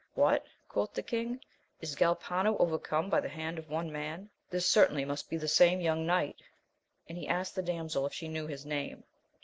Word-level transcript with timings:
What 0.15 0.41
1 0.41 0.41
quoth 0.67 0.93
the 0.95 1.03
king, 1.03 1.41
is 1.79 1.95
Galpano 1.95 2.59
overcome 2.59 3.07
by 3.11 3.19
the 3.19 3.29
hand 3.29 3.59
of 3.59 3.69
one 3.69 3.91
man? 3.91 4.31
This 4.49 4.65
certainly 4.65 5.05
must 5.05 5.29
be 5.29 5.37
the 5.37 5.47
same 5.47 5.79
yoimg 5.79 6.05
knight. 6.07 6.41
And 7.07 7.19
he 7.19 7.27
asked 7.27 7.53
the 7.53 7.61
damsel 7.61 8.07
if 8.07 8.13
she 8.15 8.27
knew 8.27 8.47
his 8.47 8.65
name. 8.65 9.03